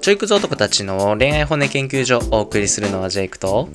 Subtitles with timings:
[0.00, 3.68] ちょいくぞ男たちの恋愛骨研究所をお送りするのはジェイクと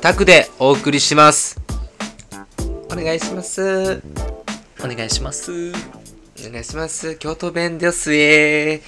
[0.00, 1.60] タクでお送りします。
[2.90, 4.02] お願いします。
[4.82, 7.16] お願いしますお願いします。
[7.16, 8.82] 京都弁ですえ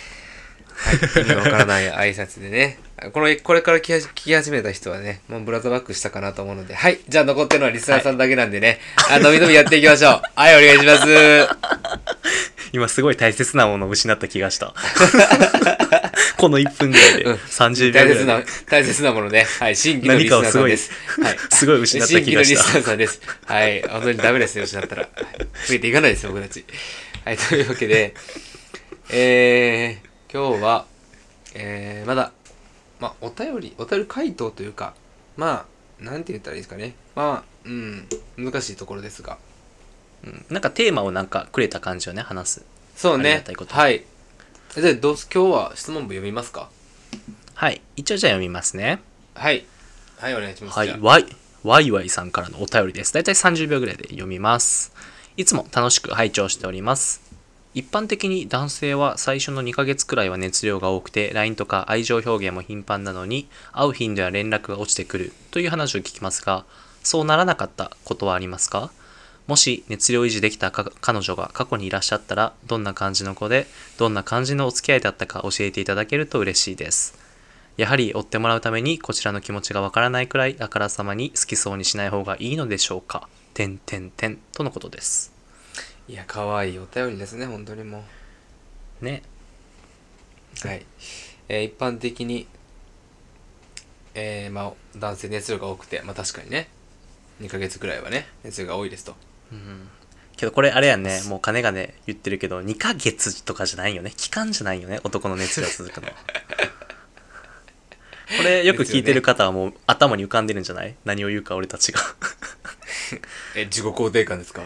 [0.76, 2.78] はい、意味わからない挨拶でね。
[3.12, 7.00] この、これから聞き始めた人はね、もうブラザーバックしたかなと思うので、はい。
[7.08, 10.22] じゃあ残ってるのはリスナーさんだけなんでね、あ、のびのびやっていきましょう。
[10.34, 12.05] はい、お願いします。
[12.76, 14.74] 今すごい大切なものを失った気がした
[16.36, 19.46] この1分ぐらいでうん30秒ぐらいで大切な、大切なものね。
[19.58, 20.90] はい、新規のリスナーさんです。
[21.22, 21.36] はい。
[21.50, 23.20] すごい失った新規のリス気がしたナーさんです。
[23.46, 23.82] はい。
[23.82, 25.02] 本当にダメですよ、失ったら。
[25.02, 26.64] はい増えていかないですよ、僕たち。
[27.24, 28.14] はい、というわけで、
[29.10, 30.86] えー、今日は、
[31.54, 32.32] えー、まだ、
[33.00, 34.94] まあ、お便り、お便り回答というか、
[35.36, 35.66] ま
[36.00, 36.94] あ、なんて言ったらいいですかね。
[37.14, 38.06] まあ、うん、
[38.36, 39.38] 難しいところですが。
[40.24, 40.44] うん。
[40.50, 42.64] なんかテーマをなんかくれた感じをね話す。
[42.94, 43.36] そうね。
[43.36, 43.74] がたいこと。
[43.74, 44.04] はい。
[44.74, 46.68] じゃあ、どうす、今日は質問文読みますか？
[47.54, 47.80] はい。
[47.96, 49.00] 一応じゃあ読みますね。
[49.34, 49.64] はい。
[50.18, 50.78] はい、お願いします。
[50.78, 50.88] はい。
[50.88, 50.98] じゃあ。
[51.02, 51.26] ワイ
[51.62, 53.12] ワイワイさんからのお便りです。
[53.12, 54.92] だいたい30秒ぐらいで読みます。
[55.36, 57.22] いつも楽しく拝聴しております。
[57.74, 66.64] 一般的に男性は最初の2ヶ月くらいは熱量が多くて LINE とか愛情表現も頻繁なのに会う頻度や連絡が落ちてくるという話を聞きますが
[67.02, 68.90] そうならなかったことはありますか？
[69.46, 73.66] もし熱量維持できたか彼女が過去にいらっしゃったらどんな感じの子で
[73.98, 77.18] どんな感じのお付き合いだったか教えていただけると嬉しいです
[77.76, 85.36] やはり追ってもらうためにこちらの気持ちがわからないくらいあからさまに好きそうにしない方がいいのでしょうかてんてんてんとのことです
[86.08, 88.04] いや、可愛いお便りですね、本当にも
[89.02, 89.04] う。
[89.04, 89.22] ね
[90.62, 90.86] はい。
[91.48, 92.46] えー一般的に、
[94.14, 96.68] えーまあ、男性熱量が多くて、まあ確かにね、
[97.40, 99.16] 2ヶ月くらいはね、熱量が多いですと。
[100.36, 104.12] けどこれあれやんねもう金がね言ってるけど2ヶ月とかじゃないよね。
[104.16, 106.14] 期間じゃないよね男の熱量続くのこ
[108.44, 110.94] れよく聞いてる方はもう頭に浮かんでるんじゃない？
[111.04, 112.00] 何を言うか俺たちが。
[113.54, 114.62] え、自己肯定感ですか？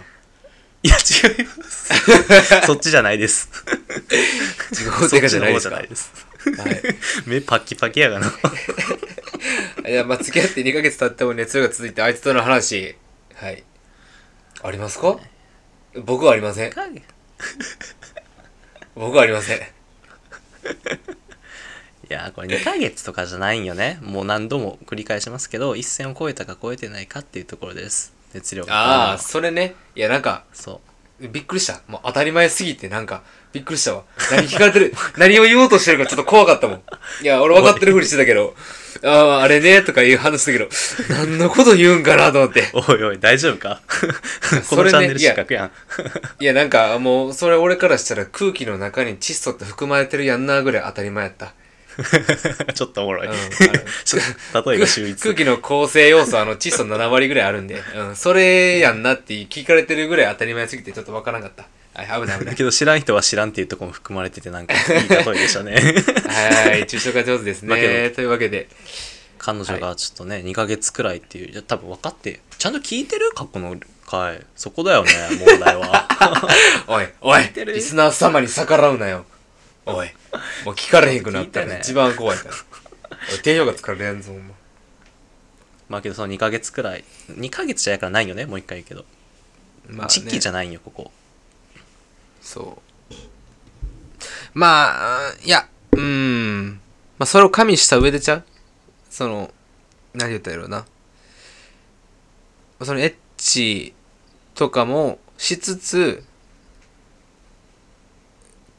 [0.82, 1.90] いや違います。
[2.66, 3.50] そっちじゃないです。
[4.70, 5.74] 自己肯定感じゃないですか？
[6.62, 6.82] はい。
[7.28, 8.32] 目パッキパキやがな。
[9.86, 12.96] いや、まあ、付き合って2ヶ月経っても熱量が続いて、あいつとの話、
[13.34, 13.62] はい。
[14.62, 15.18] ありますか？
[16.04, 16.72] 僕はありません。
[18.94, 19.58] 僕はありません。
[19.58, 19.60] い
[22.08, 29.74] やこれ2ヶ月とかじゃないんよねもう何度も繰り返しますけど一線を越えたか越えてないかっていうところです熱量がああ、それね。
[29.96, 30.89] いや、なんか、そう
[31.28, 31.80] びっくりした。
[31.86, 33.22] もう当たり前すぎて、なんか、
[33.52, 34.02] びっくりしたわ。
[34.30, 36.82] 何聞かれてる、 何を言おうとしてるかちょっと怖かったもん。
[37.22, 38.54] いや、俺分かってるふりしてたけど、
[39.04, 40.68] ああ、あれね、とかいう話したけど、
[41.10, 42.68] 何のこと言うんかなと思って。
[42.72, 43.80] おいおい大丈夫か？
[44.70, 45.70] このチャンネル失格やん
[46.40, 51.52] いや、なんか、もう、それ俺からしたら空気の中に窒素って含まれてるやんなぐらい当たり前やった。
[52.74, 53.32] ちょっとおもろい、うん
[54.64, 61.66] 例えが秀逸空気の構成要素、あの、窒素7割ぐらいあるんで、うん、それやんなって聞かれてるぐらい当たり前すぎてちょっとわからなかった。
[62.00, 62.52] はい、危ない危ない。
[62.52, 68.10] だけど知らん人は知らんっていうところも含まれててなんか いい例えでしたねはい、抽象が上手ですね。
[68.10, 68.68] というわけで、
[69.38, 73.74] 彼女がちょっとね2ヶ月くらいっていういや多分分かってちゃんと聞いてる過去の
[74.06, 76.06] 回そこだよね問題は
[76.86, 79.24] おい、おい、リスナー様に逆らうなよ。
[79.86, 80.08] おい、
[80.64, 82.54] もう聞かれへんくなったら、一番怖いから。
[83.42, 84.54] 低評価つかれんぞ、ほんま。
[85.88, 89.04] まあけどその2ヶ月くらい2ヶ月じゃやからないよねもう一回言うけど
[89.88, 90.72] まチッキーじゃない。
[90.72, 91.10] よここ
[92.40, 92.80] そ
[93.10, 93.14] う。
[94.54, 96.80] まあ、いや、うーん。
[97.18, 98.44] まあ、それを加味した上でちゃう？
[99.10, 99.52] その、
[100.14, 100.86] 何言ったらいいのな。
[102.82, 103.94] そのエッチ
[104.54, 106.24] とかもしつつ、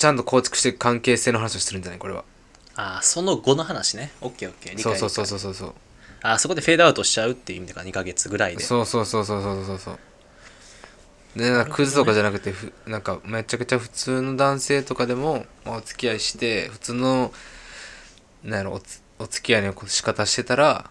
[0.02, 2.00] ちゃんと構築していく関係性の話をしてるんじゃない？
[2.00, 2.26] これは。
[2.76, 4.12] ああその後の話ね。
[4.22, 4.76] オッケーオッケー。
[4.78, 5.74] 理解そうそうそうそうそうそう。
[6.24, 8.64] あーそこでフェードアウトしちゃうっていう意味だから2ヶ月ぐらいで。
[8.64, 10.00] そうそうそうそうそうそうそう。
[11.36, 17.32] でなんかクズとかじゃなくてふなんかめちゃくちゃ普通の男性とかでも、まあ、お付き合いして普通の
[18.44, 20.90] なんやろおつお付き合いの仕方してたら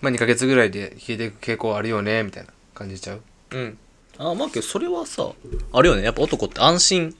[0.00, 3.20] まあ2ヶ月ぐらいで消えていく傾向あるよねみたいな感じちゃう？
[3.50, 3.78] うん。
[4.16, 5.30] あーまあけどそれはさ
[5.72, 6.02] あるよね。
[6.04, 7.14] やっぱ男って安心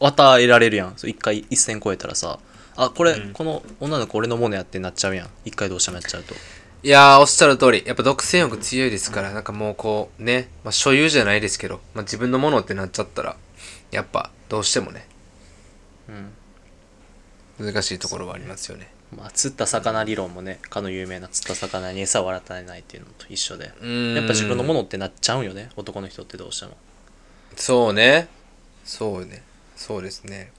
[0.00, 0.94] 与えられるやん。
[0.96, 2.38] 一回一線超えたらさ。
[2.76, 3.32] あこれ、うん。
[3.32, 5.30] この女の子俺のものやってなっちゃうやん。
[5.44, 6.34] 一回どうしてもやっちゃうと。
[6.82, 7.82] いやーおっしゃる通り。
[7.86, 13.36] やっぱ独占欲強いですからなんかもうこうね、まあ、所有じゃないですけど、まあ、自分のものってなっちゃったら
[13.90, 15.06] やっぱどうしてもね。
[17.58, 17.72] うん。
[17.72, 18.90] 難しいところはありますよね。
[19.16, 23.72] まあ釣った魚理論もねかの有名な釣った魚に餌を与えないっていうのと一緒で。
[23.80, 24.14] うーん。
[24.16, 26.76] やっぱ自分のものってなっちゃうんよね男の人ってどうしても。
[27.56, 28.28] そうね。
[28.84, 29.42] そうね
[29.76, 30.50] そうですね。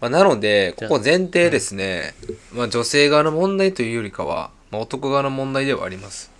[0.00, 2.14] まあ、なのでここ前提ですね、
[2.52, 6.30] まあ、女性側の問題というよりかは、まあ、男側の問題ではあります。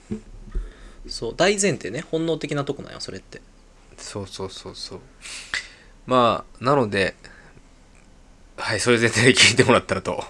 [1.08, 2.04] そう大前提ね。
[2.10, 3.40] 本能的なとこなんよそれって。
[3.96, 5.00] そうそうそうそう。
[6.06, 7.14] まあなので
[8.56, 10.22] はいそれ前提で聞いてもらったらと。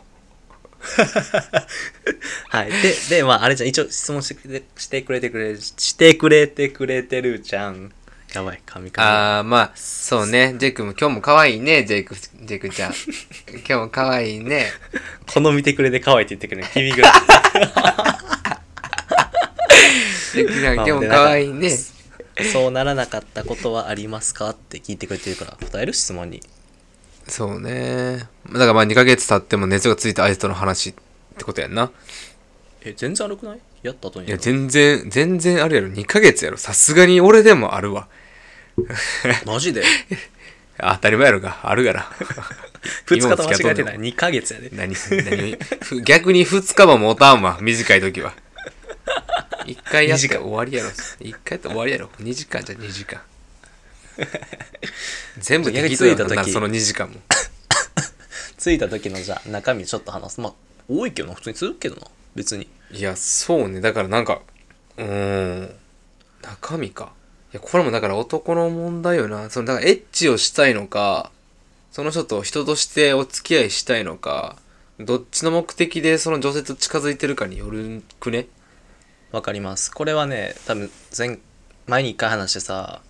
[2.49, 2.71] はい。
[2.71, 3.69] ででまああれじゃん。
[3.69, 7.93] 一応質問してくれしてくれてくれしてくれてくれてるじゃん
[8.39, 8.63] やばい。
[8.65, 9.03] 神々。
[9.03, 10.55] ああまあそうね。
[10.59, 12.93] ジェイクも今日も可愛いねジェイクジェイクちゃん。
[13.51, 14.67] 今日も可愛いね。
[15.33, 16.63] この見てくれて可愛いって言ってくれ。
[16.63, 17.13] る 君ぐらい
[20.33, 21.77] ジェイクちゃん今日も可愛いね。
[22.53, 26.41] そうならなかったことはありますかって聞いてくれてるから答える質問に。
[27.27, 28.19] そうね。
[28.53, 30.95] だからまあ2ヶ月経っても熱がついた相手との話っ
[31.37, 31.91] てことやんな。
[32.83, 33.59] え全然悪くない？
[33.83, 35.89] やった後にいや全然全然あるやろ。
[35.89, 36.57] 2ヶ月やろ。
[36.57, 38.09] さすがに俺でもあるわ
[39.47, 39.83] マジで？
[40.81, 42.01] 当たり前やろがあるがな
[43.07, 44.71] 2日と間違えてない？2ヶ月やで。
[44.73, 45.59] 何何？
[45.83, 48.35] ふ逆に2日も持たんわ短い時は。
[49.67, 50.91] 1回やって終わりやろ。
[50.91, 52.07] 1回やって終わりやろ。
[52.21, 53.21] 2時間じゃ2時間。
[55.39, 57.21] 全部適当や逆に着いたなその2時間も。
[58.59, 60.41] 着いた時のじゃあ中身ちょっと話す。
[60.41, 60.55] まあ
[60.89, 61.35] 多いけどな。
[61.35, 62.03] 普通に続くけどな。
[62.35, 62.69] 別に。
[62.93, 63.81] いやそうね。
[63.81, 64.41] だからなんか
[64.97, 65.75] うーん。
[66.43, 67.13] 中身か。
[67.13, 67.18] い
[67.53, 69.49] やこれもだから男の問題よな。
[69.51, 71.31] そのだからエッチをしたいのか
[71.91, 74.57] その人と人としてお付き合いしたいのか
[75.01, 78.47] どっちの目的でその女性と近づいてるかによるくね？
[79.33, 79.91] わかります。
[79.91, 81.39] これはね多分前
[81.87, 83.01] 前に一回話してさ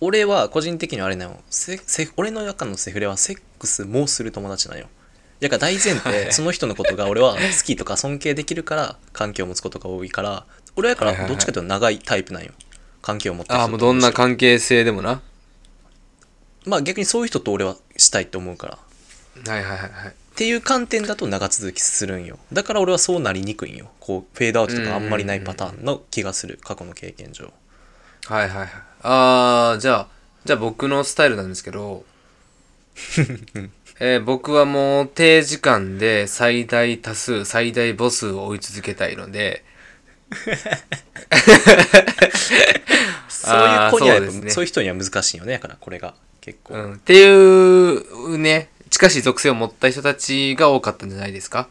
[0.00, 1.40] 俺は個人的にはあれなの。
[1.48, 4.88] セセ俺の中のセフレはセックスもする友達なんよ。
[5.40, 10.46] だから大前提その人のことが俺は好きとか尊敬できるから関係を持つことが多いから
[10.76, 12.52] 俺やからどっちかというと長いタイプなんよ
[13.06, 15.22] 関係を持ってる人ああもうどんな関係性でもな。
[16.64, 19.52] まあ逆にそういう人と俺はしたいと思うから。
[19.52, 20.08] はいはいはいはい。
[20.08, 22.40] っていう観点だと長続きするんよ。
[22.52, 23.90] だから俺はそうなりにくいんよ。
[24.00, 26.58] こうフェードアウトとかあんまりないパターンの気がする。
[26.64, 27.52] 過去の経験上。
[28.26, 28.68] はいはいはい。
[29.02, 30.08] ああじゃあ
[30.44, 32.04] じゃあ僕のスタイルなんですけど。
[34.00, 39.64] えー僕はもう低時間で最大多数最大母数を追い続けたいので
[43.28, 44.50] そういう子にはそうね。
[44.50, 51.68] そういう人には難しいよねだからこれが結構、うん、っていうね近しい属性を持った人たちが多かったんじゃないですか？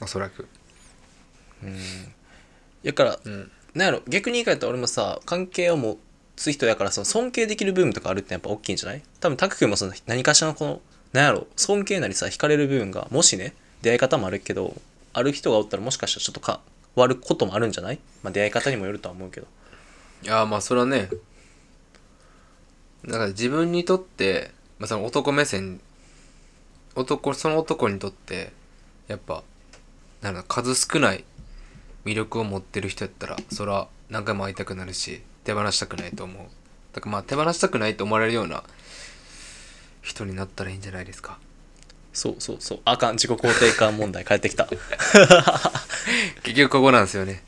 [0.00, 0.46] おそらく。
[2.84, 3.50] だから、うん。
[3.74, 5.98] なんやろ逆に言い換えたら俺もさ関係を持
[6.36, 9.02] つ人やからその尊敬できる部分とかあるってやっぱ大きいんじゃない？
[9.20, 10.80] 多分タク君もその何かしらのこの
[11.12, 14.74] なんやろ尊敬なりさ惹かれる部分がもしね出会い方もあるけど
[15.12, 16.56] ある人がおったらもしかしたらちょっと変
[16.96, 17.98] わることもあるんじゃない？
[18.22, 19.46] まあ出会い方にもよるとは思うけど。
[20.22, 21.10] いやまあそれはね
[23.04, 25.80] だから自分にとって、まあ、その男目線
[26.94, 28.52] 男その男にとって
[29.08, 29.44] やっぱ
[30.22, 31.24] なんだ数少ない
[32.04, 36.46] 魅力を持ってる人やったらそれは何回も会いたくなるし手放したくないと思う。
[36.92, 38.64] だからまあ手放したくないと思われるような
[40.00, 41.38] 人になったらいいんじゃないですか。
[42.16, 42.78] そうそうそう。
[42.86, 43.18] あかん。
[43.18, 44.66] 自己肯定感問題返ってきた。
[46.42, 47.42] 結局ここなんですよね。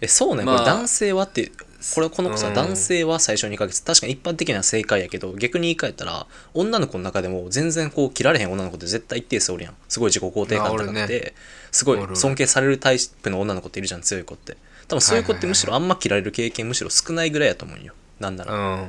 [0.00, 1.50] えそうね、まあこれ男性はって
[1.94, 2.54] これこの子さ、うん。
[2.54, 3.82] 男性は最初2ヶ月。
[3.82, 9.74] 確かに一般的には正解やけど逆に言い換えたら女の子の中でも全然こう切られへん女の子って絶対一定数おるやん。
[9.88, 11.08] すごい自己肯定感高くあおるね。
[11.08, 11.34] て、
[11.72, 14.56] すごい尊敬されるタイプの女の子っているじゃん強い子って。
[14.86, 17.92] 多分そういう子ってむしろあんま切られる経験むしろ少ないぐらいやと思うんよ。
[18.20, 18.88] なんなら、うん。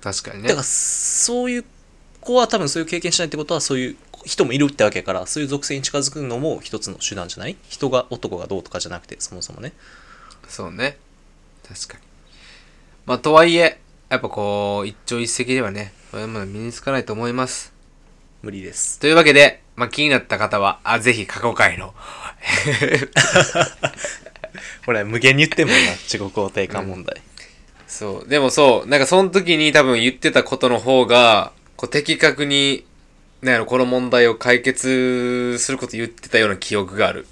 [0.00, 0.48] 確かにね。
[0.48, 1.64] だからそういう
[2.20, 7.56] 子は多分そういう経験しないってことはそういう人もいるってわけやからそういう属性に近づくのも一つの手段じゃない？
[7.68, 9.72] 人が男がどうとかじゃなくてそもそもね。
[10.48, 10.98] そうね。
[11.66, 12.00] 確かに。
[13.06, 17.72] まあとはいえやっぱこう一朝一夕ではねこれも身につかないと思います。
[18.42, 18.98] 無理です。
[18.98, 21.94] というわけで、まあ、気になった方はあぜひ過去回の。
[24.84, 27.20] これ無限に言ってんもんな自己肯定感問題、
[27.86, 28.28] そう。
[28.28, 32.84] でもそうなんかその時に多分言ってたことの方がこう的確に
[33.40, 37.26] なんやろこの問題を解決すること言ってたような記憶がある。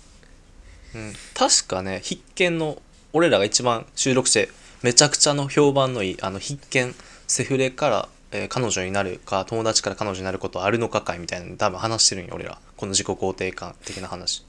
[0.95, 1.13] うん。
[1.35, 2.81] 確かね必見の
[3.13, 4.49] 俺らが一番収録して
[4.83, 6.95] めちゃくちゃの評判のいいあの必見
[7.27, 12.59] セフレから、えー彼女になるか友達から彼女になることあるのか会みたいなの多分話してるんよ俺ら。
[12.79, 14.47] この自己肯定感的な話。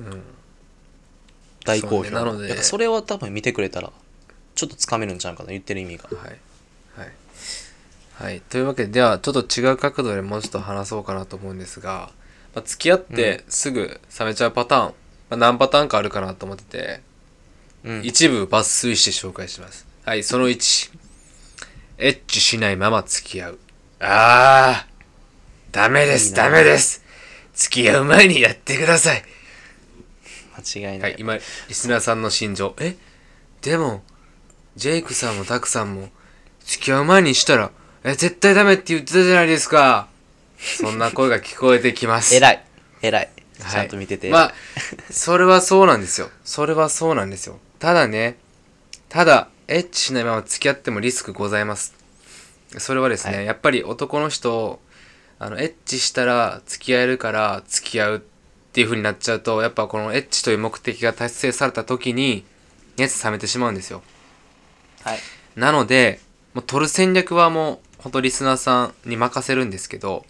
[0.00, 0.22] うん。
[1.64, 2.02] 大好評。
[2.02, 3.92] ねなのでそれは多分見てくれたら
[4.56, 6.08] ちょっとつかめるんちゃうかな言ってる意味が。
[6.10, 6.38] はいはい
[8.20, 8.40] はい。
[8.40, 12.10] というわけでではちょっと違う角度でもうちょっと話そうかなと思うんですが、
[12.54, 14.92] まあ、付き合ってすぐ冷めちゃうパターン、ま
[15.30, 17.00] あ、何パターンかあるかなと思ってて
[17.84, 18.04] うん。
[18.04, 19.86] 一部抜粋して紹介します。
[20.04, 20.98] はいその1
[21.98, 23.58] エッチしないまま付き合う。
[24.00, 24.86] あ
[25.72, 26.44] ダメです、いいな。
[26.44, 27.04] ダメです。
[27.54, 29.22] 付き合う前にやってください。
[30.56, 31.04] 間違いな。
[31.04, 31.42] はいい、今、リ
[31.74, 32.74] スナーさんの心情。
[32.80, 32.96] え？
[33.62, 34.02] でも、
[34.76, 36.08] ジェイクさんもタクさんも、
[36.64, 37.70] 付き合う前にしたら、
[38.04, 40.08] え、絶対ダメって言ってたじゃないですか。
[40.58, 42.34] そんな声が聞こえてきます。
[42.36, 42.64] 偉い。
[43.02, 43.22] 偉い。
[43.22, 44.30] はいちゃんと見てて。
[44.30, 44.54] まあ、
[45.10, 46.30] それはそうなんですよ。
[46.44, 47.58] それはそうなんですよ。
[47.78, 48.38] ただね、
[49.10, 51.94] ただ、エッチしないまま付き合ってもリスクございます。
[52.78, 54.80] それはですね、はいやっぱり男の人、
[55.38, 58.20] あの、エッチしたら付き合えるから付き合うっ
[58.72, 62.44] ていう風になっちゃうと、やっぱこのエッチという目的が達成された時に、
[62.96, 64.02] 熱冷めてしまうんですよ。
[65.02, 65.18] はい。
[65.56, 66.20] なので、
[66.54, 70.24] もう取る戦略はもう、ほんとリスナーさんに任せるんですけど、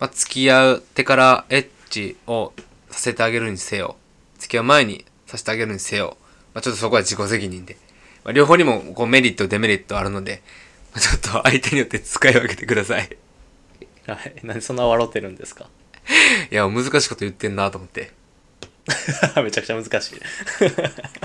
[0.00, 2.52] まあ、付き合ってからエッチを
[2.90, 3.96] させてあげるにせよ、
[4.38, 6.16] 付き合う前にさせてあげるにせよ、
[6.54, 7.76] まあ、ちょっとそこは自己責任で。
[8.24, 10.42] まあ、両方にもこうメリット、デメリットあるので、
[10.92, 13.16] まあ、ちょっと相手によって使い分けてください。
[14.06, 14.34] はい。
[14.42, 15.68] なんでそんな笑ってるんですか？
[16.50, 18.12] いや、難しいこと言ってんなと思って。
[19.42, 20.20] めちゃくちゃ難しい。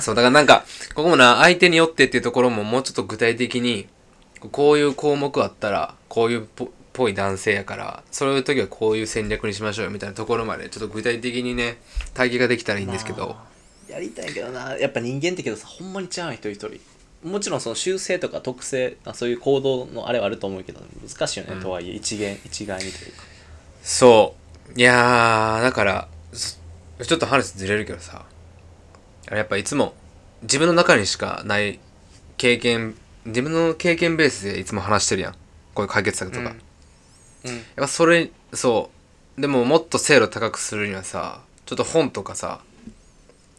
[0.01, 3.87] そう、だからなんか、ここもな、相手によってっていうところももうちょっと具体的に、
[4.49, 11.77] こういう項目あったら、こういうぽぽい男性やから、そういう時はこういう戦略にしましょうよみたいなところまで、ちょっと具体的にね、
[12.13, 13.53] 対義ができたらいいんですけど、まあ
[13.91, 14.77] やりたいけどな。
[14.77, 16.79] やっぱ人間ってけどさほんまに違う一人一人。
[17.27, 21.61] もちろんその習性とか特性あそういう行動のあれはあると思うけど難しいよね、うん。
[21.61, 23.23] とはいえ一元一概にというか。
[23.81, 24.35] そ
[24.75, 24.79] う。
[24.79, 26.57] いやー、だから、そ
[27.05, 28.25] ちょっと話ずれるけどさ、
[29.29, 29.93] やっぱいつも
[30.41, 31.79] 自分の中にしかない
[32.37, 32.95] 経験、
[33.25, 35.33] 自分の経験ベースでいつも話してるやん。
[35.73, 36.53] こういう解決策とか。
[37.45, 37.55] うん。
[37.55, 38.89] やっぱそれそ
[39.37, 39.41] う。
[39.41, 42.61] でももっと精度高くするにはさちょっと本とかさ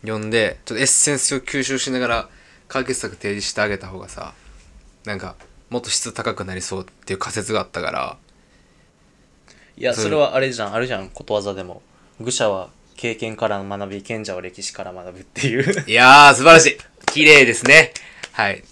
[0.03, 2.29] 読んでちょっとエッセンスを吸収しながら
[2.69, 4.35] 解決策提示してあげた方がさ
[5.05, 5.35] なんか
[5.71, 8.17] もっと質高くなりそうっていう仮説があったから。
[9.77, 10.75] いやそれはあれじゃん。
[10.75, 11.83] あるじゃんことわざでも。
[12.21, 15.85] 愚者は経験から学び賢者は歴史から学ぶっていう。
[15.91, 16.79] いやー素晴らしい。
[17.07, 17.93] 綺麗ですね。
[18.31, 18.63] はい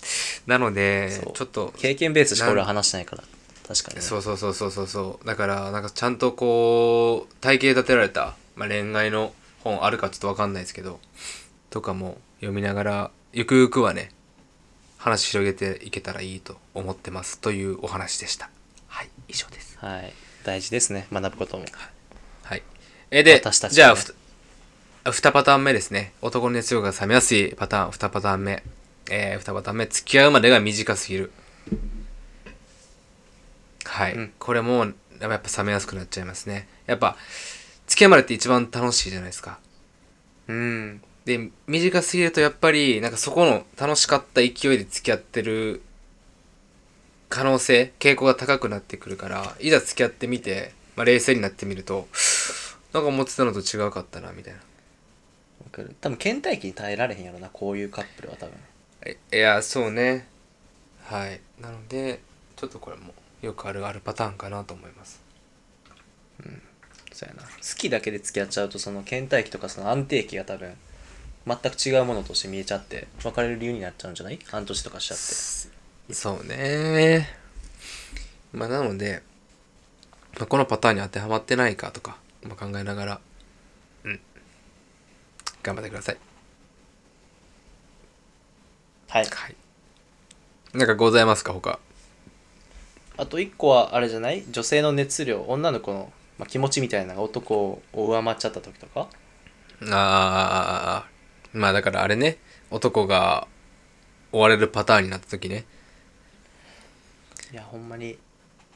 [0.46, 3.24] なのでちょっと経験ベースしか俺は話してないから。
[3.66, 4.86] 確かにね、そうそうそうそうそう。
[4.86, 10.98] そうだからなんかちゃんとこう体系立てられた、まあ、恋愛の本あるかちょっとわかんないですけど
[11.70, 14.10] とかも読みながらゆくゆくはね
[14.98, 17.38] 話広げていけたらいいと思ってます。
[17.38, 18.50] というお話でした。
[18.88, 19.78] はい以上です。
[19.78, 20.12] はい。
[20.44, 21.06] 大事ですね。
[21.12, 21.64] 学ぶことも。
[22.42, 22.62] はい。
[23.10, 23.68] えで、ね。
[23.70, 24.14] じゃあふ
[25.04, 26.12] 2パターン目ですね。
[26.20, 27.90] 男の熱量が冷めやすいパターン。
[27.90, 28.62] 2パターン目
[29.14, 31.32] えー、2パ目付き合うまでが短すぎる。
[33.84, 34.32] はい、うん。
[34.38, 34.86] これも
[35.20, 36.66] やっぱ冷めやすくなっちゃいますね。
[36.86, 37.18] やっぱ
[37.86, 39.58] 付き合うまでって一番楽しいじゃないですか。
[40.48, 41.02] うん。
[41.26, 45.82] で短すぎるとやっぱりなんかそこの楽しかった勢いで付き合ってる
[47.28, 52.08] 可能性傾向が高くなってくるからいざ付き合ってみて、まあ、冷静になってみると
[52.94, 54.58] なんか思ってたのと違うかったなみたいな。
[54.58, 54.64] わ
[55.70, 55.94] かる。
[56.00, 58.54] 多分倦怠期に耐えられへんやろなこういうカップルは多分
[59.06, 60.26] いいやそうね。
[61.04, 61.40] はい。
[61.60, 62.20] なので
[62.56, 65.20] ちょっとこれもよくあるあるパターンかなと思います。
[67.12, 67.42] そうやな。
[67.42, 70.74] 好きだけで付き合っちゃうとその倦怠期とかその安定期が多分
[71.46, 74.38] 全く違うものとして見えちゃって別れる理由になっちゃうんじゃない？
[74.46, 75.18] 半年とかしちゃっ
[76.08, 76.14] て。
[76.14, 77.28] そうね。
[78.52, 79.22] まあなので、
[80.38, 83.20] まあ、このパターンに当てはまってないかとか、まあ、考えながら
[84.04, 84.20] うん。
[85.62, 86.16] 頑張ってください
[89.12, 89.26] はい。
[89.26, 89.54] はい。
[90.72, 91.78] なんかございますか他？
[93.18, 94.42] あと一個はあれじゃない？
[94.50, 95.42] 女性の熱量。
[95.42, 99.08] 女の子の、まあ、気持ちみたいなのが男を上回っちゃった時とか？
[99.90, 102.38] あーまあだからあれね。
[102.70, 103.46] 男が
[104.32, 105.66] 追われるパターンになった時ね。
[107.52, 108.16] いやほんまに。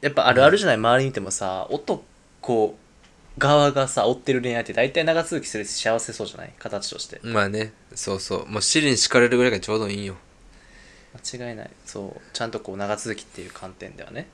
[0.02, 0.76] やっぱあるあるじゃない？
[0.76, 2.76] 周り見てもさ男
[3.38, 6.52] 側がさ追ってる恋愛って大体長続きするし幸せそうじゃない？
[6.58, 7.20] 形として。
[7.22, 7.72] まあね。
[7.94, 8.46] そうそう。
[8.46, 10.16] もう尻に敷かれるぐらいがちょうどいいんよ
[11.24, 11.70] 間違いない。
[11.84, 12.20] そう。
[12.32, 14.26] ちゃんとこう長続きっていう観点ではね。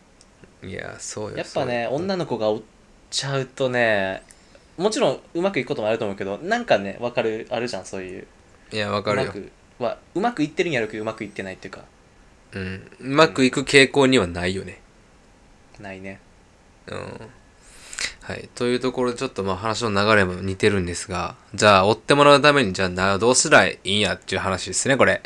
[0.63, 1.39] いやそうよ。
[1.39, 2.05] やっぱねそうよ。
[2.05, 2.63] 女の子が追っ
[3.11, 4.23] ちゃうとね
[4.77, 8.27] もちろんうまくいくこともあると思うけどなんかね分かるあるじゃんそういう。
[8.73, 9.27] いやわうかるよ。
[9.27, 11.85] まくはうまくいってるんやろうけどうまくいってないっていうか。
[12.53, 12.91] うん。
[13.01, 14.81] うまくいく傾向にはないよね。
[15.81, 16.21] ないね。
[16.87, 17.21] うん。
[18.23, 18.49] はい。
[18.55, 25.23] というところでちょっとまあ話の流れも似てるんですがじゃあ追ってもらうためにじゃあなどうすりゃいいんやっていう話ですねこれ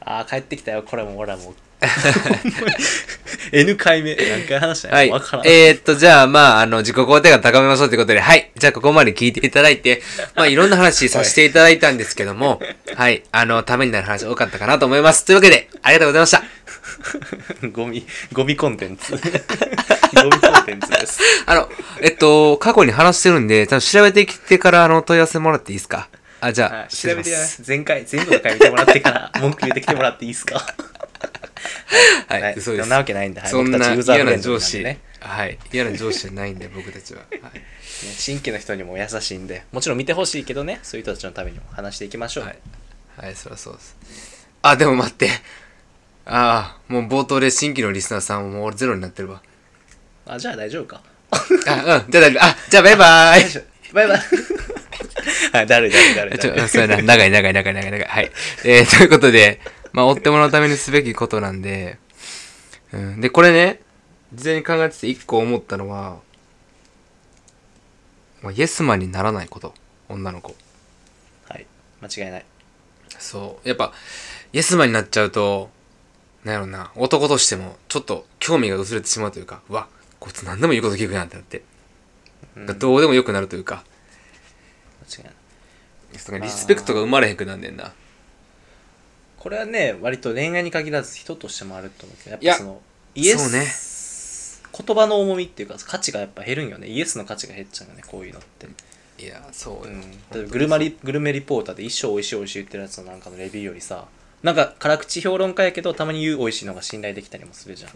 [0.00, 0.82] ああ帰ってきたよ。
[0.82, 1.54] これも俺はもう。
[3.52, 4.16] N 回目。
[4.16, 5.08] 何回話したんはい。
[5.08, 8.50] や分からん、えー、っと、じゃあ、まあ、あの、自己肯定感高めましょうということで、はい。
[8.56, 10.02] じゃあ、ここまで聞いていただいて、
[10.34, 12.60] まあ、いろんな話させていただいたんですけども、
[12.96, 13.22] はい。
[13.30, 15.24] あの、ためになる話多かったかなと思います。
[15.24, 16.42] というわけで、ありがとうございました。
[17.72, 19.12] ゴミゴミコンテンツ。
[19.14, 19.22] ゴミ
[20.32, 21.20] コンテンツです。
[21.46, 21.68] あの、
[22.02, 26.08] えっと、過去に話してるんで、多分調べてきてから、あの、問い合わせもらっていいですか？
[26.40, 26.88] あ、じゃあ、はい。
[26.88, 27.30] 調べて
[27.66, 30.58] 前回全部の回見てもらってから 文句言ってきてもらっていいですか？
[32.28, 32.60] はい、はい。
[32.60, 32.82] そうです。
[32.82, 33.50] そんなわけないんではい。
[33.50, 37.20] そんな嫌な上司、ねはい、嫌な上司じゃないんで、 僕たちは。
[37.30, 37.64] はい、ね
[38.16, 42.58] 新規の人にも優しいんでもちろん見てほしいけどねそういう人たちのためにも話していきましょう、はい。
[43.16, 43.96] はい、そりゃそうです。
[44.62, 45.30] あ、でも待って。
[46.26, 49.42] ああ、もう冒頭で新規のリスナーさんもう俺ゼロになってるわ。
[50.26, 51.02] あじゃあ大丈夫か。
[51.30, 52.44] あ、うん、じゃあ大丈夫。
[52.44, 54.20] あ、じゃあバイバーイバイバイ
[55.52, 57.02] はいだるいだるいだるいちょ、 そうやな。
[57.02, 58.08] 長い長い長い長い長い。
[58.08, 58.32] はい。
[58.64, 59.60] えー、 ということで、
[59.92, 61.98] まあ、追ってもらうためにすべきことなんで、
[62.92, 63.20] うん。
[63.20, 63.80] で、これね、
[64.32, 66.20] 事前に考えてて一個思ったのは、
[68.42, 69.74] まあ、イエスマンにならないこと。
[70.08, 70.54] 女の子。
[71.48, 71.66] はい
[72.00, 72.44] 間違いない
[73.18, 73.68] そう。
[73.68, 73.92] やっぱ、
[74.52, 75.70] イエスマンになっちゃうと、
[76.44, 79.88] なんやろな、男としても、ちょっと興味が薄れてしまうというか、うわ、
[80.20, 81.62] こいつ何でも言うこと聞くやんってなって、
[82.56, 83.84] うんどうでもよくなるというか、
[85.16, 85.34] 間違いない
[86.18, 87.92] そのリスペクトが生まれへんくなんねんな。
[89.38, 92.80] これはね割と恋愛に限らず人としてもあると思うけどいややっぱその
[93.14, 98.66] イエそうねス、言葉の重みっていうか価値がやっぱ減るんよねイエスの価値が減っちゃうよねこういうのって、
[99.18, 99.94] いや、そうよ。
[99.94, 104.06] うん、例えばグルマリグルメリポーターで一生美味しい美味しい言ってるやつのなんかのレビューよりさ
[104.42, 107.92] なんか辛口評論家やけどたまに言う美味しいのが信頼できたりもするじゃん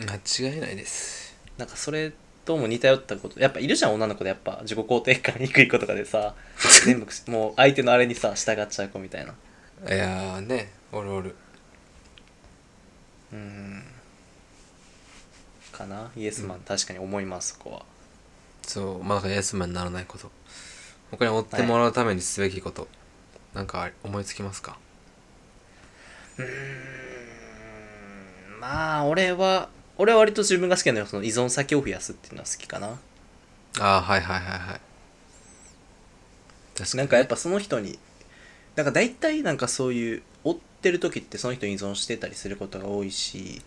[0.00, 1.36] 間違いないです。
[1.56, 2.12] なんかそれ
[2.48, 6.34] とも似たよったことやっぱいるじゃん女の子でやっぱ自己肯定感低い子とかでさ
[6.86, 9.34] 全部もう相手のあれにさ従っちゃう子みたいな
[9.86, 11.36] いやーね、おるおる。
[13.32, 13.84] うん
[15.70, 16.10] かな？
[16.16, 17.82] イエスマン、確かに思いますそこは
[18.62, 20.30] そう、まあ、だからイエスマンにならないこと。
[21.10, 22.88] 他に追ってもらうためにすべきこと。
[23.54, 24.78] なんか思いつきますか？
[26.38, 26.44] うー
[28.56, 32.98] んまあ俺は俺は割と自分が好きなのはその依存先を増やすっていうのは好きかな。
[33.80, 34.80] ああ、はいはいはいはい。
[36.76, 36.98] 確かに。
[36.98, 37.98] なんかやっぱその人に
[38.76, 43.60] なんか大体なんかそういう追ってる時ってその人に依存してたりすることが多いし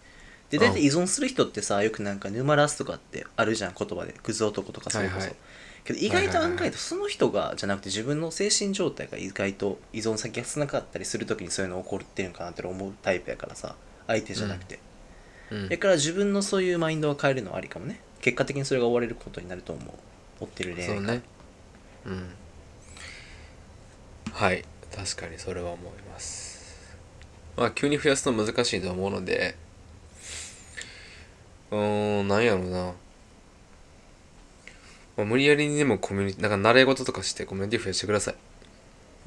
[0.49, 4.13] で大体依存する人ってさよくなんか沼らすとかってあるじゃん言葉で。
[4.23, 5.37] クズ男とかそれこそ、はいはい。
[5.83, 13.75] けど意外と案外とその人がじゃなくて自分の精神状態が意外と依存先が少なかったりする時にそういうの起こってるんかなって思うタイプやからさ
[14.07, 14.90] 相手じゃなくて、うん
[15.69, 21.21] だから自分のそういうマインドを変えるのはありかもね結果的にそれが終われることになると思う追ってる恋愛がそうね。
[22.05, 22.29] うん。
[24.31, 24.63] はい。
[24.95, 26.95] 確かにそれは思います。
[27.55, 29.55] まあ、急に増やすの難しいと思うので、
[31.69, 32.93] うーん、なんやろうな。
[35.17, 38.35] まあ、無理やりにでもコミュニティ、なんか習い事とかしてコミュニティ増やしてください。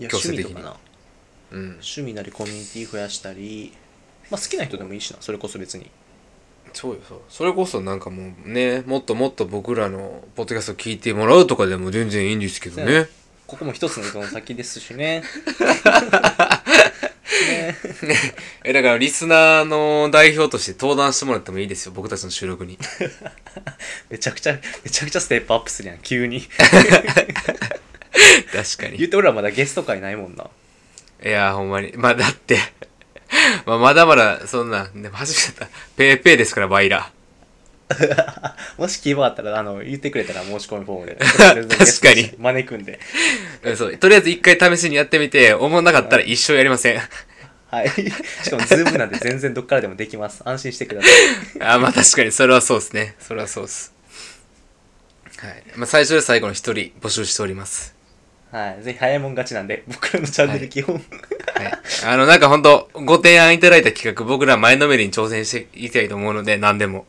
[0.00, 0.76] いや強制的に趣味とか
[1.52, 1.64] なうん。
[1.74, 3.72] 趣味なりコミュニティ増やしたり、
[4.30, 5.90] まあ、好きな人でもいいしなそれこそ別に
[6.74, 7.20] そうよ、そう。
[7.28, 13.08] それこそなんかもうね、もっともっと僕らのポッドキャスト聞いてもらうとかでも全然いいんですけどね。
[13.46, 15.22] ここも一つの依存先ですしね
[18.02, 18.16] ね
[18.64, 22.78] え、だからリスナーの代表として登壇してもらってもいいですよ、僕たちの収録に。
[24.08, 26.42] めちゃくちゃめちゃくちゃステップアップするやん急に
[28.52, 28.98] 確かに。
[28.98, 30.48] 言って俺らまだゲスト会ないもんな
[31.24, 31.92] いや、ほんまに。
[31.96, 32.58] まあ、だって、
[33.66, 35.76] まあ、まだまだ、そんな、でも初めてだった。
[35.96, 37.10] ペーペーですから、バイラ。
[38.78, 41.16] もし希望あったらあの言ってくれたら申し込みフォームで
[41.76, 42.98] 確かに招くんで
[43.62, 43.96] うんそう。
[43.98, 47.02] とりあえず一回試しにやってみて、思わなかったら一生やりません。
[47.70, 51.10] はいしかもズームなんで全然どっからでもできます安心してください
[51.60, 53.16] あ、まあ確かに、それはそうですね。
[53.18, 53.92] それはそうです。
[55.38, 55.64] はい。
[55.76, 57.93] まあ、最初で最後の一人募集しております。
[58.54, 61.04] はいぜひ早いもん勝ちなんで 僕らのチャンネル基本、はい。
[62.06, 67.04] あの、なんかほんと、ご提案いただいた企画、僕ら前のめりに挑戦していきたいと思うので、何でも。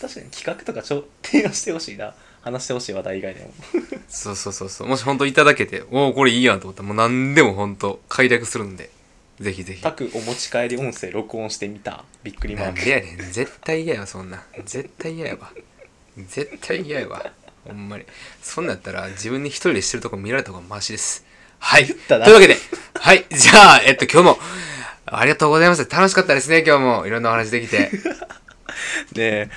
[0.00, 3.52] 確かに企画とかちょ提案してほしいな話してほしい話題以外でも
[4.08, 4.88] そうそうそうそう。
[4.88, 8.90] もし本当いただけて、おお、これいいやんと思ったら、もう何でも本当開拓するんで、
[9.38, 9.82] ぜひぜひ。
[9.82, 13.32] 各お持ち帰り音声録音してみたびっくりマなークんでやねん。
[13.32, 14.42] 絶対嫌やわ、そんなん。
[14.64, 15.52] 絶対嫌やわ。
[16.16, 17.30] 絶対嫌やわ。
[17.68, 18.06] ほんまに。
[18.42, 21.24] そんなんやったら、自分に一人でしてるとこ見られた方がマシです。
[21.58, 21.86] はい。
[21.86, 22.56] というわけで、
[22.94, 23.26] はい。
[23.30, 24.38] じゃあ、えっと、今日も、
[25.04, 25.88] ありがとうございます。
[25.88, 27.06] 楽しかったですね、今日も。
[27.06, 27.90] いろんなお話できて。
[29.12, 29.50] ねえ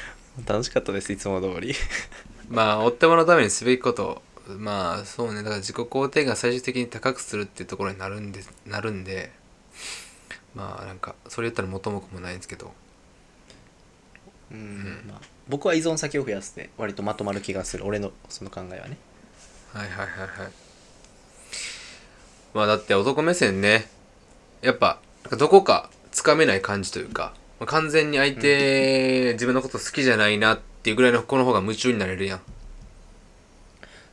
[0.45, 1.75] 楽しかったですいつも通り
[2.49, 5.37] まあ、追ってもらうためにすべきこと、まあ、そうね。
[5.37, 9.31] だから自己肯定感最終的に高くするっていうところになるんで、なるんで、
[10.53, 12.73] まあ、なんか、それ言ったら元も子もないんですけど、
[14.51, 15.21] うん、まあ、
[15.51, 17.85] 僕は依存先を増やすで割とまとまる気がする。
[17.85, 18.97] 俺のその考えはね。
[19.73, 20.51] はいはいはいはい。
[22.53, 23.89] まあだって男目線ね。
[24.61, 25.01] やっぱ
[25.37, 32.41] どこかつかめない感じというかまあ完全に相手、自分のこと好きじゃないなっていうぐらいの子の方が夢中になれるやん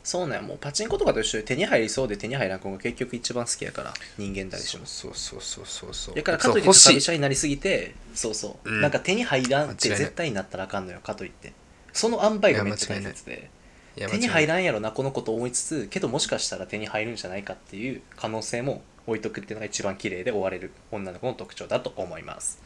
[0.03, 0.43] そうなんや。
[0.43, 3.95] もうパチンコとかと一緒で手に入りそうで手に入らん子が結局一番好きやから。
[4.17, 4.87] 人間誰しも。
[4.87, 7.01] そうそうそうそうそうだからかといって高そう欲しい。
[7.01, 8.81] 飛車になりすぎてそうそう、うん。
[8.81, 11.53] なんか手に入らんって絶対になったらあかんのよかといって。
[11.93, 13.51] その塩梅がめっちゃ大切で。
[13.97, 22.63] 手に入ららんやろなこのこと思いつつけどもしかしたら手に入るんじゃないかっていう可能性も置いとくっていうのが一番綺麗で終われる女の子の特徴だと思います。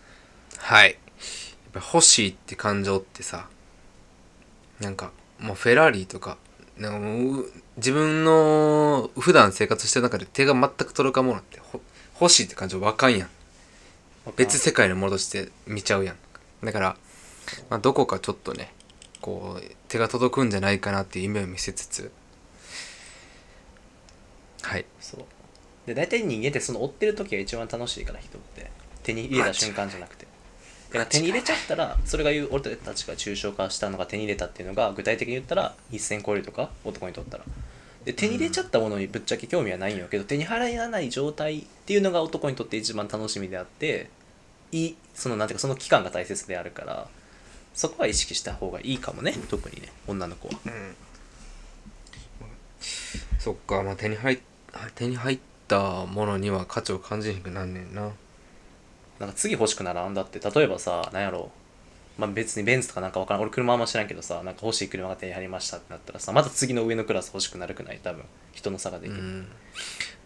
[0.58, 0.90] はい。
[0.90, 0.98] やっ
[1.72, 3.48] ぱ欲しいって感情ってさ
[4.80, 6.36] なんかもうフェラーリとか
[6.82, 11.80] なんかもう自分の普段生活してる中で手が全く届かんものってほ
[12.20, 13.28] 欲しいって感情わかんやん。
[14.36, 16.16] 別世界のものとして見ちゃうやん。
[16.64, 16.96] だから、
[17.70, 18.72] まあ、どこかちょっとね
[19.20, 22.10] こう手が届くんじゃないかなっていう夢を見せつつ。
[24.62, 24.84] はい。
[25.00, 25.24] そう。
[25.86, 28.70] で大体人間ってその追ってる時が一番楽しいから人って。
[29.02, 30.26] 手に入れた瞬間じゃなくて。
[30.26, 30.31] だ
[30.92, 37.44] から手に入れちゃったらそれが言う俺たちが抽象化したのが手に入れたっていうのが具体的に言ったら一線超えるとか男にとったら。
[38.04, 44.10] で手に入れちゃったものにぶっちゃけ興味はないんよけど手に入らない状態っていうのが男にとって一番楽しみであって
[44.72, 47.06] いいそのなんていうかその期間が大切であるから
[47.74, 50.54] そこは意識した方がいいかもね特にね女の子は。
[50.66, 50.96] うん。
[53.38, 54.38] そっかまあ手に入っ
[54.94, 58.10] 手に入ったものには価値を感じにくなんねんな。
[59.22, 60.38] なんか次欲しくならんだって。
[60.38, 61.50] 例えばさなんやろ。
[62.18, 63.42] まあ別にベンツとかなんかわからん。
[63.42, 68.00] 俺車あんま知らんけどさなんか欲しい車が手に入りましたってなったらさまた次の上のクラス欲しくなるくない？
[68.02, 68.24] 多分。
[68.52, 69.44] 人の差ができる、うん。
[69.44, 69.48] で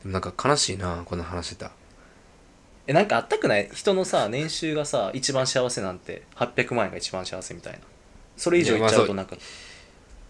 [0.06, 1.70] もなんか悲しいなこんな話してた
[2.86, 3.68] えなんかあったくない？
[3.72, 6.22] 人のさ年収がさ一番幸せなんて。
[6.36, 7.80] 800万円が一番幸せみたいな。
[8.36, 9.36] それ以上いっちゃうとなんか。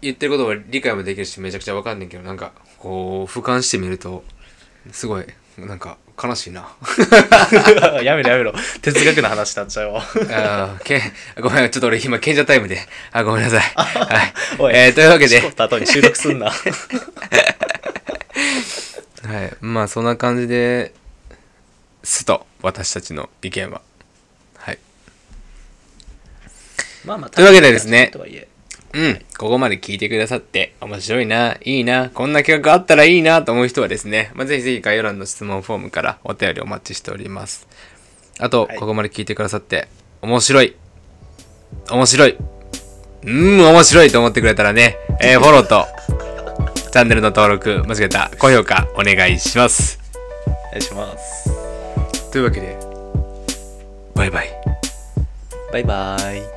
[0.01, 4.23] 言ってることは理解もできるしめちゃくちゃわかんねんけどなんかこう俯瞰してみると
[4.91, 5.25] すごい
[5.57, 6.69] なんか悲しいな。
[8.03, 8.53] やめろやめろ。
[8.81, 10.01] 哲学の話になっちゃうわ。
[10.01, 11.01] あーけ
[11.39, 12.79] ごめんちょっと俺今賢者タイムで。
[13.11, 13.61] あごめんなさい。
[13.61, 14.33] はい。
[14.59, 14.75] おい。
[14.75, 15.39] えー、というわけで。
[15.39, 16.51] った後に収録すんな。
[16.51, 16.53] は
[19.43, 19.53] い。
[19.61, 20.93] まあそんな感じで
[22.03, 23.81] すと私たちの意見は。
[24.57, 24.79] はい。
[27.03, 28.11] まあまあというわけでですね。
[28.13, 28.47] とはいえ
[28.93, 37.67] うん、ここまで聞いてくださって、面白いな、いいな、こんな企画あったらいいなと思う人はですね、まあ、ぜひぜひ概要欄の質問フォームからお便りお待ちしております。
[38.39, 38.77] あと、はい。
[38.77, 39.87] ここまで聞いてくださって、
[40.21, 40.75] 面白い、
[41.91, 45.85] 面白い、うーん、面白いと思ってくれたらね、えー、 フォローと、
[46.91, 49.99] チャンネルの登録、間違えた、高評価お願いします。
[50.45, 51.51] お願いします。
[52.31, 52.77] というわけで、
[54.15, 54.49] バイバイ。
[55.71, 56.56] バイバイ